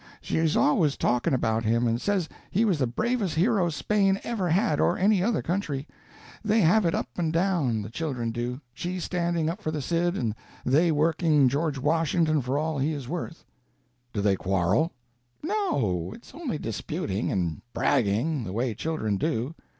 She's 0.19 0.57
always 0.57 0.97
talking 0.97 1.35
about 1.35 1.63
him, 1.63 1.87
and 1.87 2.01
says 2.01 2.27
he 2.49 2.65
was 2.65 2.79
the 2.79 2.87
bravest 2.87 3.35
hero 3.35 3.69
Spain 3.69 4.19
ever 4.23 4.49
had, 4.49 4.79
or 4.79 4.97
any 4.97 5.21
other 5.21 5.43
country. 5.43 5.87
They 6.43 6.61
have 6.61 6.87
it 6.87 6.95
up 6.95 7.09
and 7.19 7.31
down, 7.31 7.83
the 7.83 7.89
children 7.91 8.31
do, 8.31 8.61
she 8.73 8.99
standing 8.99 9.47
up 9.47 9.61
for 9.61 9.69
the 9.69 9.79
Cid, 9.79 10.17
and 10.17 10.33
they 10.65 10.91
working 10.91 11.47
George 11.47 11.77
Washington 11.77 12.41
for 12.41 12.57
all 12.57 12.79
he 12.79 12.93
is 12.93 13.07
worth." 13.07 13.45
"Do 14.11 14.21
they 14.23 14.35
quarrel?" 14.35 14.91
"No; 15.43 16.11
it's 16.15 16.33
only 16.33 16.57
disputing, 16.57 17.31
and 17.31 17.61
bragging, 17.71 18.43
the 18.43 18.53
way 18.53 18.73
children 18.73 19.17
do. 19.17 19.53